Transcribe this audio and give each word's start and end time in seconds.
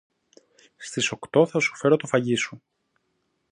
Στις 0.77 1.11
οκτώ 1.11 1.45
θα 1.45 1.59
σου 1.59 1.75
φέρω 1.75 1.95
το 1.97 2.07
φαγί 2.07 2.35
σου 2.35 2.61